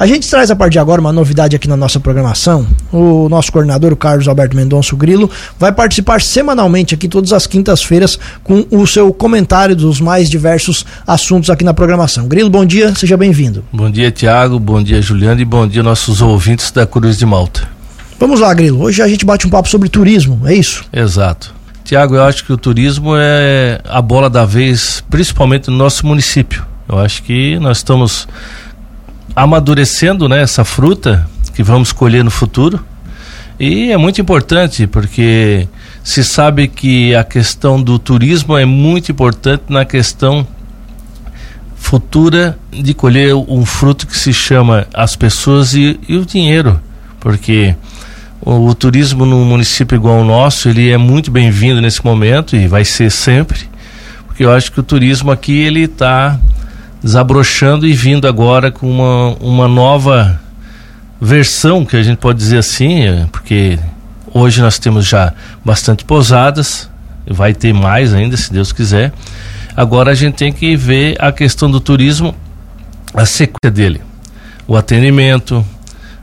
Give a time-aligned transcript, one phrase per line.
[0.00, 2.66] A gente traz a partir de agora uma novidade aqui na nossa programação.
[2.90, 8.18] O nosso coordenador, o Carlos Alberto Mendonça Grilo, vai participar semanalmente aqui todas as quintas-feiras
[8.42, 12.26] com o seu comentário dos mais diversos assuntos aqui na programação.
[12.26, 13.62] Grilo, bom dia, seja bem-vindo.
[13.70, 17.68] Bom dia, Tiago, bom dia, Juliano e bom dia nossos ouvintes da Cruz de Malta.
[18.18, 18.80] Vamos lá, Grilo.
[18.80, 20.82] Hoje a gente bate um papo sobre turismo, é isso?
[20.90, 21.54] Exato.
[21.84, 26.64] Tiago, eu acho que o turismo é a bola da vez, principalmente no nosso município.
[26.88, 28.26] Eu acho que nós estamos
[29.34, 32.84] amadurecendo né, essa fruta que vamos colher no futuro.
[33.58, 35.68] E é muito importante porque
[36.02, 40.46] se sabe que a questão do turismo é muito importante na questão
[41.76, 46.80] futura de colher um fruto que se chama as pessoas e, e o dinheiro.
[47.18, 47.74] Porque
[48.40, 52.66] o, o, turismo no município igual ao nosso, ele é muito bem-vindo nesse momento e
[52.66, 53.68] vai ser sempre.
[54.26, 56.38] Porque eu acho que o turismo aqui ele está
[57.02, 60.40] desabrochando e vindo agora com uma, uma nova
[61.20, 63.78] versão, que a gente pode dizer assim, é, porque
[64.32, 65.32] hoje nós temos já
[65.64, 66.88] bastante pousadas,
[67.28, 69.12] vai ter mais ainda, se Deus quiser.
[69.76, 72.34] Agora a gente tem que ver a questão do turismo,
[73.14, 74.00] a sequência dele,
[74.66, 75.64] o atendimento,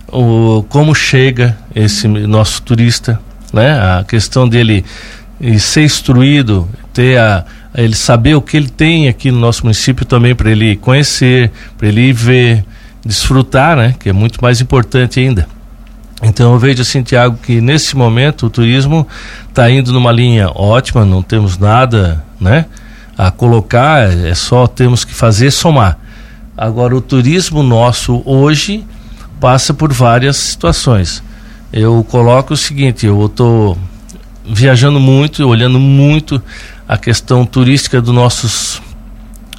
[0.07, 3.19] o como chega esse nosso turista,
[3.53, 3.79] né?
[3.99, 4.85] A questão dele
[5.59, 7.45] ser instruído, ter a,
[7.83, 11.87] ele saber o que ele tem aqui no nosso município também para ele conhecer, para
[11.87, 12.65] ele ver,
[13.05, 13.95] desfrutar, né?
[13.99, 15.47] Que é muito mais importante ainda.
[16.23, 19.07] Então eu vejo assim, Tiago, que nesse momento o turismo
[19.47, 22.65] está indo numa linha ótima, não temos nada, né?
[23.15, 25.99] A colocar, é só temos que fazer somar.
[26.57, 28.83] Agora o turismo nosso hoje
[29.39, 31.21] passa por várias situações.
[31.71, 33.77] Eu coloco o seguinte, eu estou
[34.43, 36.41] viajando muito, olhando muito
[36.87, 38.81] a questão turística dos nossos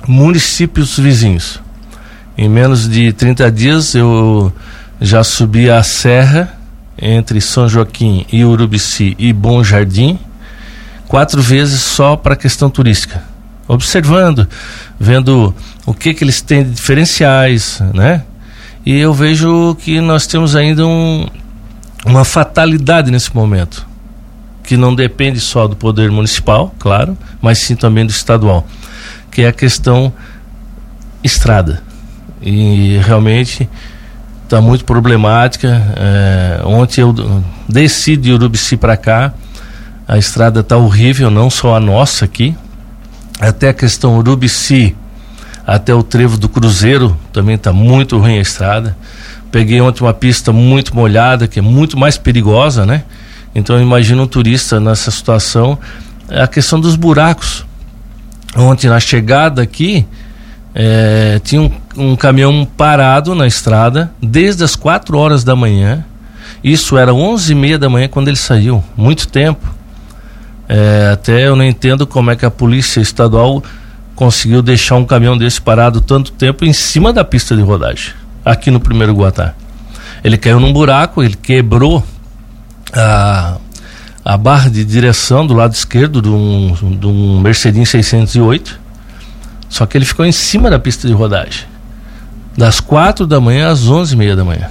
[0.07, 1.61] municípios vizinhos.
[2.37, 4.53] Em menos de 30 dias eu
[5.01, 6.55] já subi a serra
[7.01, 10.19] entre São Joaquim e Urubici e Bom Jardim,
[11.07, 13.23] quatro vezes só para a questão turística.
[13.67, 14.49] Observando,
[14.99, 15.55] vendo
[15.85, 18.23] o que que eles têm de diferenciais, né?
[18.87, 21.27] E eu vejo que nós temos ainda um,
[22.07, 23.88] uma fatalidade nesse momento
[24.69, 28.67] que não depende só do poder municipal, claro, mas sim também do estadual,
[29.31, 30.13] que é a questão
[31.25, 31.83] estrada.
[32.43, 33.67] E realmente
[34.45, 35.83] está muito problemática.
[35.97, 37.15] É, ontem eu
[37.67, 39.33] desci de Urubici para cá,
[40.07, 42.55] a estrada está horrível, não só a nossa aqui,
[43.41, 44.95] até a questão Urubici
[45.67, 48.95] até o trevo do Cruzeiro também está muito ruim a estrada.
[49.51, 53.05] Peguei ontem uma pista muito molhada, que é muito mais perigosa, né?
[53.55, 55.79] Então imagina um turista nessa situação.
[56.29, 57.65] É a questão dos buracos.
[58.57, 60.07] Ontem na chegada aqui
[60.75, 66.05] é, tinha um, um, caminhão parado na estrada desde as 4 horas da manhã.
[66.63, 68.83] Isso era 11 e meia da manhã quando ele saiu.
[68.97, 69.67] Muito tempo.
[70.69, 73.63] É, até eu não entendo como é que a polícia estadual
[74.15, 78.13] conseguiu deixar um caminhão desse parado tanto tempo em cima da pista de rodagem,
[78.45, 79.55] aqui no primeiro Guatá.
[80.25, 82.05] Ele caiu num buraco, ele quebrou
[82.93, 83.57] a,
[84.25, 88.79] a barra de direção do lado esquerdo de um, de um Mercedes 608.
[89.69, 91.65] Só que ele ficou em cima da pista de rodagem.
[92.57, 94.71] Das quatro da manhã às onze e meia da manhã.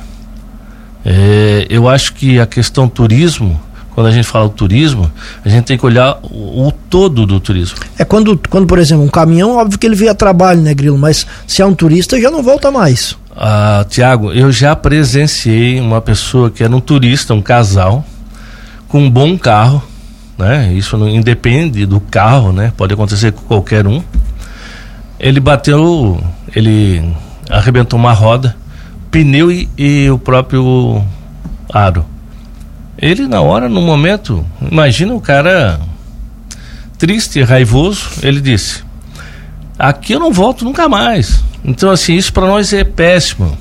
[1.05, 3.59] É, eu acho que a questão turismo,
[3.95, 5.09] quando a gente fala turismo,
[5.45, 7.77] a gente tem que olhar o, o, todo do turismo.
[7.97, 10.97] É quando, quando, por exemplo, um caminhão, óbvio que ele vem a trabalho, né, Grilo?
[10.97, 13.15] Mas se é um turista, já não volta mais.
[13.39, 18.03] Ah, Tiago, eu já presenciei uma pessoa que era um turista, um casal,
[18.87, 19.83] com um bom carro,
[20.35, 20.73] né?
[20.73, 22.73] Isso não independe do carro, né?
[22.75, 24.01] Pode acontecer com qualquer um.
[25.19, 26.19] Ele bateu,
[26.55, 27.13] ele
[27.47, 28.57] arrebentou uma roda,
[29.11, 31.05] pneu e, e o próprio
[31.71, 32.03] aro.
[32.97, 35.79] Ele na hora, no momento, imagina o cara
[36.97, 38.83] triste, raivoso, ele disse:
[39.77, 41.43] "Aqui eu não volto nunca mais".
[41.67, 43.57] Então, assim, isso para nós é péssimo,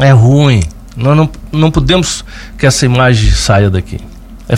[0.00, 0.62] é ruim.
[0.96, 2.24] Nós não, não podemos
[2.58, 4.00] que essa imagem saia daqui.
[4.48, 4.54] É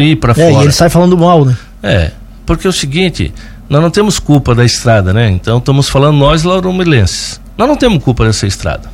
[0.00, 0.50] ir para é, fora.
[0.50, 1.56] E ele sai falando mal, né?
[1.82, 2.12] É,
[2.46, 3.32] porque é o seguinte,
[3.68, 5.30] nós não temos culpa da estrada, né?
[5.30, 7.40] Então estamos falando nós, lauromilenses.
[7.58, 8.90] Nós não temos culpa dessa estrada.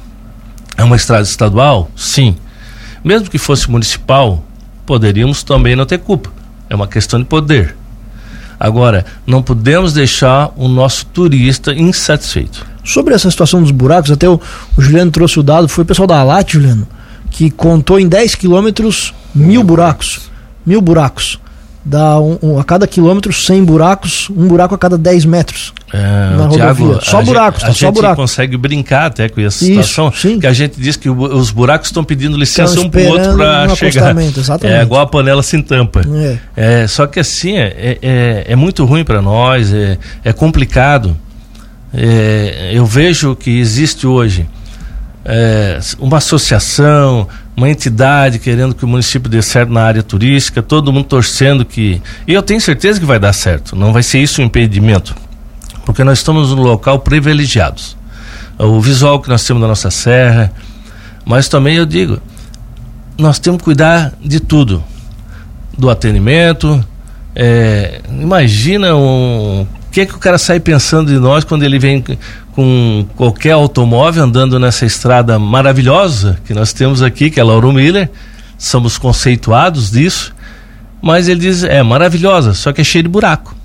[0.77, 1.91] É uma estrada estadual?
[1.95, 2.37] Sim.
[3.05, 4.43] Mesmo que fosse municipal,
[4.85, 6.31] poderíamos também não ter culpa.
[6.69, 7.77] É uma questão de poder.
[8.59, 12.67] Agora, não podemos deixar o nosso turista insatisfeito.
[12.87, 14.41] Sobre essa situação dos buracos, até o,
[14.77, 16.87] o Juliano trouxe o dado, foi o pessoal da ALAT, Juliano,
[17.31, 20.31] que contou em 10 quilômetros mil buracos.
[20.65, 21.39] Mil buracos.
[21.85, 25.73] dá um, um, a cada quilômetro 100 buracos, um buraco a cada 10 metros.
[25.93, 25.99] É,
[26.37, 26.59] na rodovia.
[26.59, 28.17] Thiago, só buracos, gente, tá só buraco.
[28.17, 30.41] consegue brincar até com essa Isso, situação, sim.
[30.41, 33.37] que a gente diz que o- os buracos estão pedindo licença um pro outro esperando
[33.37, 34.17] para chegar.
[34.65, 36.03] É igual a panela sem tampa.
[36.57, 36.83] É.
[36.83, 41.17] É, só que assim, é, é, é muito ruim para nós, é, é complicado.
[41.99, 44.47] É, eu vejo que existe hoje
[45.25, 47.27] é, uma associação,
[47.57, 52.03] uma entidade querendo que o município dê certo na área turística, todo mundo torcendo que.
[52.27, 55.17] E eu tenho certeza que vai dar certo, não vai ser isso um impedimento,
[55.87, 57.97] porque nós estamos num local privilegiados.
[58.59, 60.53] O visual que nós temos da nossa serra,
[61.25, 62.21] mas também eu digo,
[63.17, 64.85] nós temos que cuidar de tudo
[65.77, 66.85] do atendimento.
[67.35, 69.67] é, imagina um,
[69.97, 72.05] que é que o cara sai pensando de nós quando ele vem
[72.53, 78.11] com qualquer automóvel andando nessa estrada maravilhosa que nós temos aqui, que é Lauro Miller.
[78.59, 80.35] Somos conceituados disso,
[81.01, 83.56] mas ele diz é maravilhosa, só que é cheio de buraco.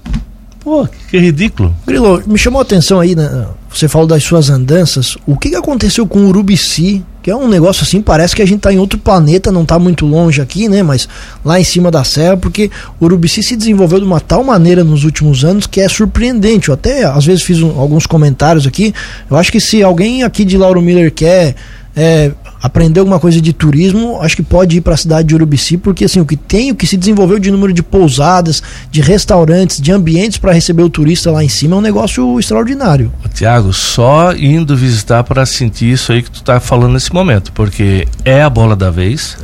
[0.63, 1.75] Pô, que ridículo.
[1.87, 3.47] Grilo, me chamou a atenção aí, né?
[3.73, 5.17] Você falou das suas andanças.
[5.25, 7.03] O que, que aconteceu com o Urubici?
[7.23, 9.77] Que é um negócio assim, parece que a gente tá em outro planeta, não tá
[9.79, 10.83] muito longe aqui, né?
[10.83, 11.07] Mas
[11.45, 12.69] lá em cima da serra, porque
[12.99, 16.69] o Urubici se desenvolveu de uma tal maneira nos últimos anos que é surpreendente.
[16.69, 18.93] Eu até às vezes fiz um- alguns comentários aqui.
[19.29, 21.55] Eu acho que se alguém aqui de Lauro Miller quer
[21.95, 22.31] é,
[22.61, 26.05] aprender alguma coisa de turismo, acho que pode ir para a cidade de Urubici, porque
[26.05, 28.61] assim, o que tem, o que se desenvolveu de número de pousadas,
[28.91, 33.11] de restaurantes, de ambientes para receber o turista lá em cima é um negócio extraordinário.
[33.33, 38.07] Tiago, só indo visitar para sentir isso aí que tu tá falando nesse momento, porque
[38.23, 39.37] é a bola da vez.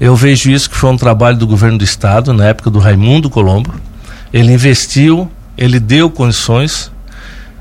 [0.00, 3.28] Eu vejo isso que foi um trabalho do governo do estado na época do Raimundo
[3.28, 3.74] Colombo.
[4.32, 6.90] Ele investiu, ele deu condições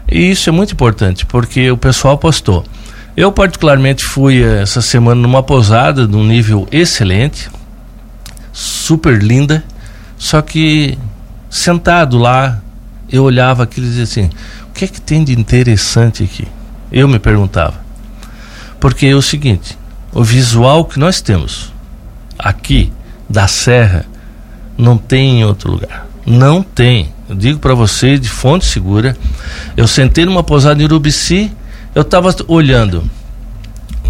[0.10, 2.66] e isso é muito importante porque o pessoal apostou.
[3.16, 7.50] Eu particularmente fui eh, essa semana numa pousada de um nível excelente,
[8.52, 9.64] super linda,
[10.18, 10.98] só que
[11.50, 12.62] sentado lá
[13.10, 14.30] eu olhava aquilo e dizia assim:
[14.70, 16.46] o que é que tem de interessante aqui?
[16.92, 17.76] Eu me perguntava.
[18.80, 19.78] Porque é o seguinte:
[20.14, 21.74] o visual que nós temos
[22.38, 22.92] aqui
[23.30, 24.06] da Serra
[24.78, 26.06] não tem em outro lugar.
[26.26, 27.14] Não tem.
[27.30, 29.16] Eu digo para você de fonte segura.
[29.78, 31.52] Eu sentei numa pousada em Urubici,
[31.96, 33.10] eu estava olhando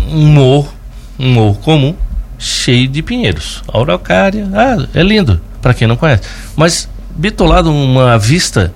[0.09, 0.73] um morro,
[1.19, 1.95] um morro comum,
[2.37, 3.63] cheio de pinheiros.
[3.71, 6.23] Araucária, ah, é lindo, para quem não conhece.
[6.55, 8.73] Mas bitolado uma vista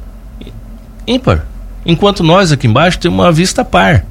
[1.07, 1.45] ímpar.
[1.85, 4.05] Enquanto nós aqui embaixo temos uma vista par.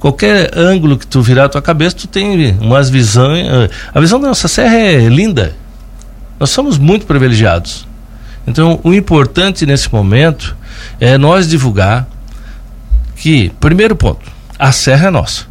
[0.00, 3.46] Qualquer ângulo que tu virar a tua cabeça, tu tem umas visões.
[3.46, 5.54] eh, A visão da nossa serra é linda.
[6.38, 7.86] Nós somos muito privilegiados.
[8.46, 10.56] Então, o importante nesse momento
[11.00, 12.06] é nós divulgar
[13.16, 15.46] que, primeiro ponto, a serra é nossa.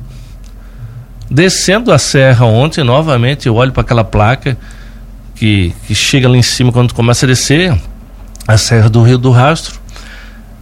[1.29, 4.57] Descendo a serra ontem, novamente, eu olho para aquela placa
[5.35, 7.77] que, que chega lá em cima quando começa a descer,
[8.47, 9.79] a Serra do Rio do Rastro.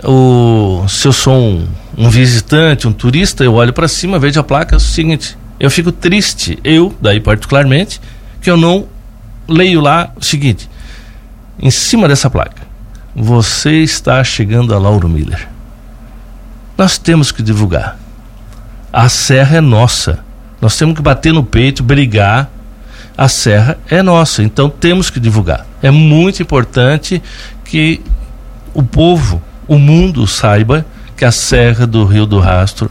[0.03, 1.67] O, se eu sou um,
[1.97, 5.69] um visitante, um turista, eu olho para cima, vejo a placa, é o seguinte, eu
[5.69, 8.01] fico triste, eu, daí particularmente,
[8.41, 8.87] que eu não
[9.47, 10.69] leio lá o seguinte,
[11.59, 12.63] em cima dessa placa,
[13.15, 15.52] você está chegando a Lauro Miller.
[16.77, 17.97] Nós temos que divulgar.
[18.91, 20.19] A serra é nossa.
[20.61, 22.49] Nós temos que bater no peito, brigar.
[23.17, 25.65] A serra é nossa, então temos que divulgar.
[25.81, 27.21] É muito importante
[27.63, 28.01] que
[28.73, 30.85] o povo, o mundo saiba
[31.15, 32.89] que a Serra do Rio do Rastro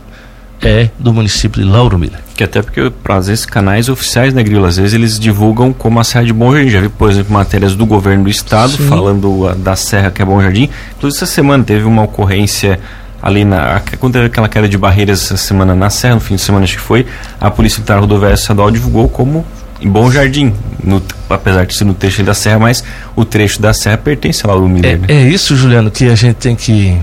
[0.60, 2.20] é do município de Lauro Miller.
[2.36, 4.64] Que até porque, às vezes, canais oficiais, né, Grilo?
[4.64, 6.70] Às vezes eles divulgam como a Serra de Bom Jardim.
[6.70, 8.86] Já vi, por exemplo, matérias do governo do estado Sim.
[8.86, 10.70] falando da Serra que é Bom Jardim.
[10.96, 12.78] Inclusive, essa semana teve uma ocorrência
[13.22, 13.80] ali na.
[14.00, 16.74] Quando teve aquela queda de barreiras essa semana na Serra, no fim de semana acho
[16.74, 17.06] que foi,
[17.40, 19.44] a Polícia Militar Rodoviária Estadual divulgou como
[19.80, 20.52] em Bom Jardim,
[20.82, 22.84] no- apesar de ser no trecho da Serra, mas
[23.16, 25.00] o trecho da Serra pertence a Lauro Miller.
[25.08, 26.96] É, é isso, Juliano, que a gente tem que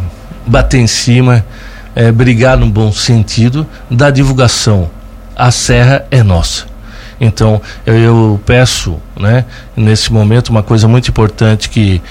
[0.45, 1.45] bater em cima,
[1.95, 4.89] é, brigar no bom sentido da divulgação.
[5.35, 6.65] A serra é nossa.
[7.19, 9.43] Então, eu, eu peço, né,
[9.75, 12.01] nesse momento, uma coisa muito importante que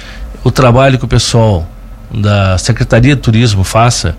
[0.45, 1.67] o trabalho que o pessoal
[2.11, 4.17] da Secretaria de Turismo faça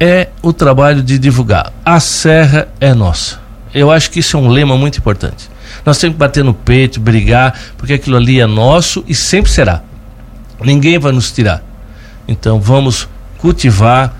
[0.00, 1.72] é o trabalho de divulgar.
[1.84, 3.40] A serra é nossa.
[3.72, 5.48] Eu acho que isso é um lema muito importante.
[5.84, 9.82] Nós temos que bater no peito, brigar, porque aquilo ali é nosso e sempre será.
[10.60, 11.62] Ninguém vai nos tirar.
[12.26, 13.08] Então vamos
[13.38, 14.14] cultivar,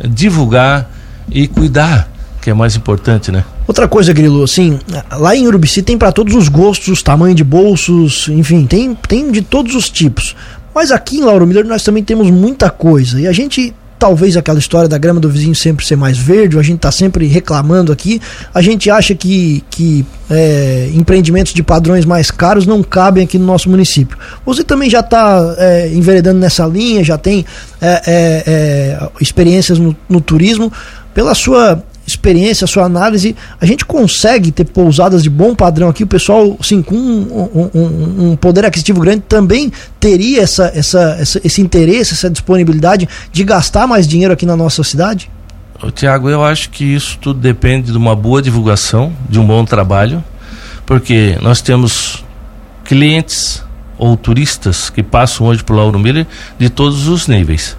[0.00, 0.90] divulgar
[1.30, 2.08] e cuidar,
[2.40, 3.44] que é mais importante, né?
[3.66, 4.78] Outra coisa, Grilo, assim,
[5.10, 9.40] lá em Urubici tem para todos os gostos, tamanho de bolsos, enfim, tem, tem de
[9.40, 10.36] todos os tipos.
[10.74, 14.58] Mas aqui em Lauro Miller nós também temos muita coisa e a gente talvez aquela
[14.58, 18.20] história da grama do vizinho sempre ser mais verde, a gente está sempre reclamando aqui.
[18.52, 23.46] A gente acha que, que é, empreendimentos de padrões mais caros não cabem aqui no
[23.46, 24.18] nosso município.
[24.44, 27.46] Você também já está é, enveredando nessa linha, já tem
[27.80, 30.70] é, é, é, experiências no, no turismo.
[31.14, 36.04] Pela sua experiência, sua análise, a gente consegue ter pousadas de bom padrão aqui.
[36.04, 41.40] O pessoal, sim, com um, um, um poder aquisitivo grande, também teria essa, essa, essa,
[41.44, 45.30] esse interesse, essa disponibilidade de gastar mais dinheiro aqui na nossa cidade?
[45.94, 50.22] Tiago, eu acho que isso tudo depende de uma boa divulgação, de um bom trabalho,
[50.86, 52.24] porque nós temos
[52.84, 53.62] clientes
[53.98, 56.26] ou turistas que passam hoje por Lauro Miller
[56.58, 57.76] de todos os níveis.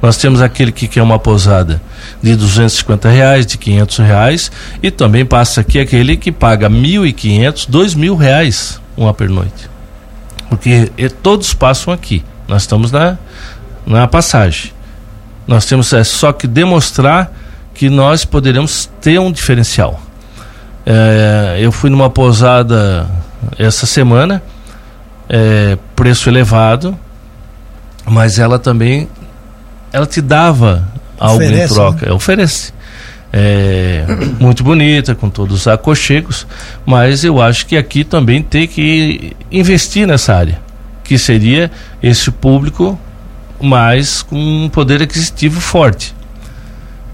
[0.00, 1.80] Nós temos aquele que quer uma posada
[2.22, 4.52] de 250 reais, de 500 reais
[4.82, 9.68] e também passa aqui aquele que paga 1.500, 2 mil reais uma pernoite.
[10.48, 12.24] Porque e, todos passam aqui.
[12.46, 13.18] Nós estamos na,
[13.86, 14.72] na passagem.
[15.46, 17.32] Nós temos é, só que demonstrar
[17.74, 20.00] que nós poderemos ter um diferencial.
[20.84, 23.08] É, eu fui numa posada
[23.58, 24.42] essa semana,
[25.28, 26.98] é, preço elevado,
[28.06, 29.08] mas ela também
[29.92, 32.06] ela te dava algo oferece, em troca.
[32.06, 32.12] Né?
[32.12, 32.72] Oferece.
[33.32, 34.06] É,
[34.40, 36.46] muito bonita, com todos os aconchegos,
[36.86, 40.60] mas eu acho que aqui também tem que investir nessa área,
[41.04, 41.70] que seria
[42.02, 42.98] esse público
[43.60, 46.14] mais com um poder aquisitivo forte.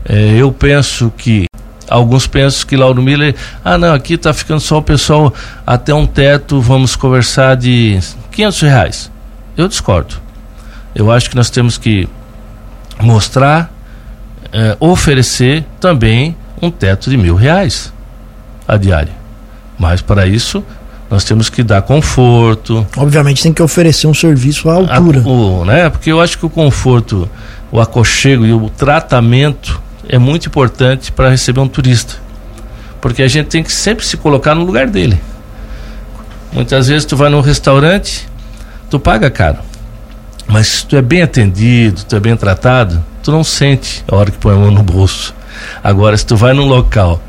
[0.08, 1.46] É, eu penso que
[1.88, 5.32] alguns pensam que Lauro Miller, ah não, aqui está ficando só o pessoal
[5.66, 7.98] até um teto, vamos conversar de
[8.30, 9.10] 500 reais.
[9.56, 10.16] Eu discordo.
[10.94, 12.08] Eu acho que nós temos que
[13.00, 13.72] mostrar,
[14.52, 17.92] é, oferecer também um teto de mil reais
[18.66, 19.12] a diária.
[19.78, 20.64] Mas para isso
[21.10, 22.86] nós temos que dar conforto.
[22.96, 25.20] Obviamente tem que oferecer um serviço à altura.
[25.20, 25.90] A, o, né?
[25.90, 27.28] Porque eu acho que o conforto,
[27.70, 32.14] o aconchego e o tratamento é muito importante para receber um turista.
[33.00, 35.20] Porque a gente tem que sempre se colocar no lugar dele.
[36.52, 38.28] Muitas vezes tu vai num restaurante,
[38.88, 39.58] tu paga caro.
[40.46, 44.30] Mas se tu é bem atendido, tu é bem tratado, tu não sente a hora
[44.30, 45.34] que põe a mão no bolso.
[45.82, 47.22] Agora, se tu vai num local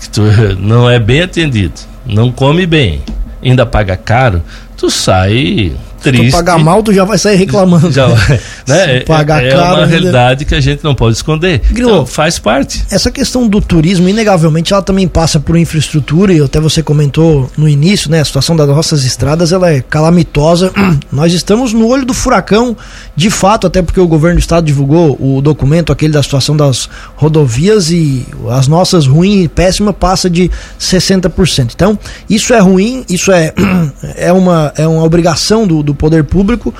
[0.00, 0.22] que tu
[0.58, 3.02] não é bem atendido, não come bem,
[3.42, 4.42] ainda paga caro,
[4.76, 5.76] tu sai
[6.10, 6.26] triste.
[6.26, 7.90] Se tu pagar mal, tu já vai sair reclamando.
[7.90, 9.00] Já vai, né?
[9.00, 11.60] pagar é, é caro, uma realidade que a gente não pode esconder.
[11.70, 12.84] Grilo, então, faz parte.
[12.90, 17.68] Essa questão do turismo, inegavelmente, ela também passa por infraestrutura, e até você comentou no
[17.68, 18.20] início, né?
[18.20, 20.72] A situação das nossas estradas, ela é calamitosa.
[21.10, 22.76] Nós estamos no olho do furacão,
[23.14, 26.88] de fato, até porque o governo do estado divulgou o documento, aquele da situação das
[27.16, 31.72] rodovias, e as nossas ruins e péssimas passa de 60%.
[31.74, 31.98] Então,
[32.28, 33.52] isso é ruim, isso é,
[34.16, 36.72] é, uma, é uma obrigação do, do poder público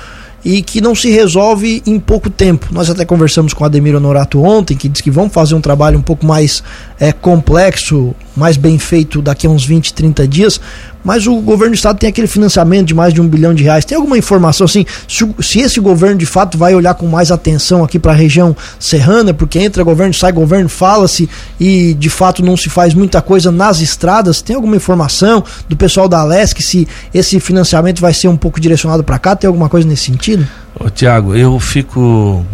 [0.45, 2.67] e que não se resolve em pouco tempo.
[2.71, 5.97] Nós até conversamos com o Ademir Honorato ontem, que disse que vão fazer um trabalho
[5.99, 6.63] um pouco mais
[6.99, 10.61] é, complexo, mais bem feito daqui a uns 20, 30 dias,
[11.03, 13.83] mas o governo do estado tem aquele financiamento de mais de um bilhão de reais.
[13.83, 17.83] Tem alguma informação assim, se, se esse governo de fato vai olhar com mais atenção
[17.83, 21.29] aqui para a região serrana, porque entra governo, sai governo, fala-se
[21.59, 24.41] e de fato não se faz muita coisa nas estradas?
[24.41, 29.03] Tem alguma informação do pessoal da Alesc se esse financiamento vai ser um pouco direcionado
[29.03, 29.35] para cá?
[29.35, 30.47] Tem alguma coisa nesse sentido?
[30.79, 32.45] Ô, Tiago, eu fico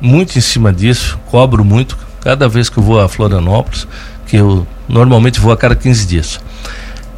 [0.00, 3.86] muito em cima disso, cobro muito cada vez que eu vou a Florianópolis,
[4.32, 6.40] que eu normalmente vou a cada 15 dias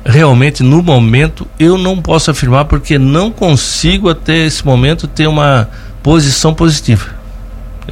[0.04, 5.68] realmente no momento eu não posso afirmar porque não consigo até esse momento ter uma
[6.02, 7.06] posição positiva.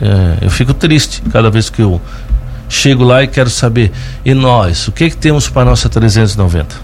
[0.00, 2.00] É, eu fico triste cada vez que eu
[2.68, 3.92] chego lá e quero saber
[4.24, 6.74] e nós o que que temos para nossa 390.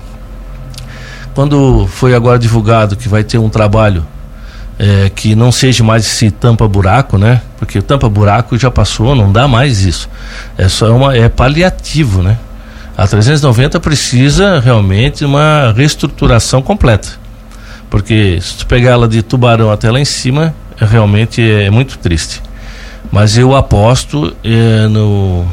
[1.34, 4.06] Quando foi agora divulgado que vai ter um trabalho
[4.78, 7.42] é, que não seja mais esse tampa buraco, né?
[7.58, 10.08] Porque o tampa buraco já passou, não dá mais isso.
[10.56, 12.38] É só uma é paliativo, né?
[12.96, 17.08] A 390 precisa realmente uma reestruturação completa.
[17.90, 21.98] Porque se tu pegar ela de tubarão até lá em cima, é, realmente é muito
[21.98, 22.42] triste.
[23.10, 25.46] Mas eu aposto é, no.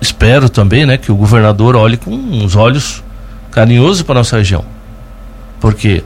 [0.00, 3.02] Espero também né, que o governador olhe com uns olhos
[3.50, 4.64] carinhosos para nossa região.
[5.58, 6.04] Porque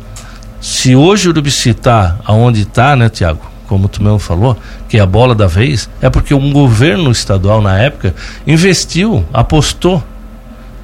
[0.61, 3.40] se hoje o Urubici está aonde está, né, Tiago?
[3.67, 7.62] Como tu mesmo falou, que é a bola da vez, é porque um governo estadual
[7.62, 8.14] na época
[8.47, 10.02] investiu, apostou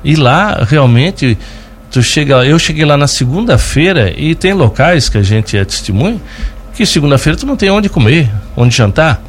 [0.02, 1.37] e lá realmente
[1.90, 6.21] tu chega, eu cheguei lá na segunda-feira e tem locais que a gente é testemunha
[6.75, 9.21] que segunda-feira tu não tem onde comer, onde jantar.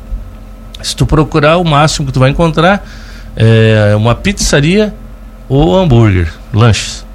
[0.82, 2.86] Se tu procurar o máximo que tu vai encontrar
[3.36, 4.94] é uma pizzaria
[5.50, 7.06] ou hambúrguer, lanches.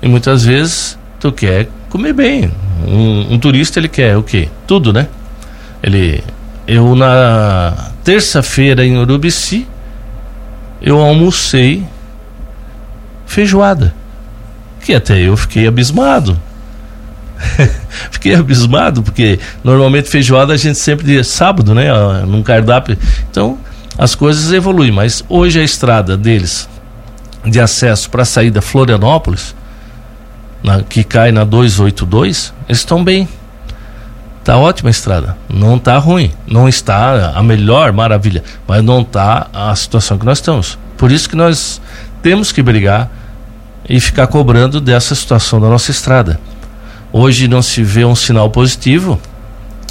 [0.00, 2.52] E muitas vezes tu quer comer bem.
[2.86, 4.48] Um, um turista ele quer o quê?
[4.66, 5.08] Tudo, né?
[5.82, 6.22] Ele
[6.68, 9.66] eu na terça-feira em Urubici,
[10.82, 11.84] eu almocei
[13.24, 13.94] feijoada.
[14.80, 16.38] Que até eu fiquei abismado.
[18.10, 21.88] fiquei abismado, porque normalmente feijoada a gente sempre diz sábado, né?
[22.26, 22.98] Num cardápio.
[23.30, 23.58] Então,
[23.96, 26.68] as coisas evoluem, mas hoje a estrada deles
[27.44, 29.54] de acesso para a saída Florianópolis,
[30.66, 33.28] na, que cai na 282, eles estão bem.
[34.42, 39.46] Tá ótima a estrada, não tá ruim, não está a melhor maravilha, mas não tá
[39.52, 40.76] a situação que nós estamos.
[40.96, 41.80] Por isso que nós
[42.22, 43.08] temos que brigar
[43.88, 46.40] e ficar cobrando dessa situação da nossa estrada.
[47.12, 49.20] Hoje não se vê um sinal positivo,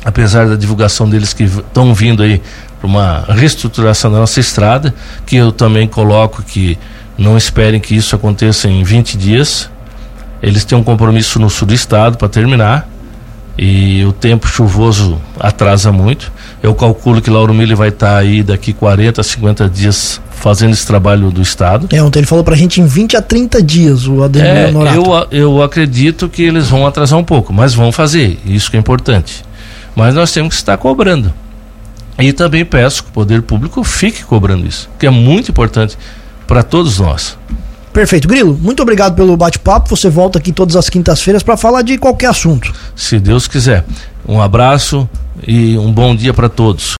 [0.03, 2.41] apesar da divulgação deles que estão vindo aí
[2.79, 4.94] para uma reestruturação da nossa estrada,
[5.25, 6.77] que eu também coloco que
[7.17, 9.70] não esperem que isso aconteça em 20 dias.
[10.45, 12.87] Eles têm um compromisso no sul do estado para terminar
[13.57, 16.31] e o tempo chuvoso atrasa muito.
[16.61, 20.85] Eu calculo que Lauro Mille vai estar tá aí daqui 40, 50 dias fazendo esse
[20.85, 21.89] trabalho do Estado.
[21.91, 25.27] É, ontem ele falou pra gente em 20 a 30 dias, o Ademir é, Eu,
[25.31, 29.43] eu acredito que eles vão atrasar um pouco, mas vão fazer, isso que é importante.
[29.95, 31.33] Mas nós temos que estar cobrando.
[32.19, 35.97] E também peço que o poder público fique cobrando isso, que é muito importante
[36.45, 37.35] para todos nós.
[37.95, 38.27] Perfeito.
[38.27, 39.95] Grilo, muito obrigado pelo bate-papo.
[39.95, 42.73] Você volta aqui todas as quintas-feiras para falar de qualquer assunto.
[42.93, 43.85] Se Deus quiser.
[44.27, 45.09] Um abraço
[45.47, 46.93] e um bom dia para todos.